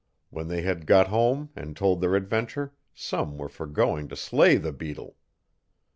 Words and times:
When 0.31 0.47
they 0.47 0.63
had 0.63 0.87
got 0.87 1.09
home 1.09 1.51
and 1.55 1.77
told 1.77 2.01
their 2.01 2.15
adventure, 2.15 2.73
some 2.91 3.37
were 3.37 3.47
for 3.49 3.67
going 3.67 4.07
to 4.07 4.15
slay 4.15 4.57
the 4.57 4.73
beetle. 4.73 5.15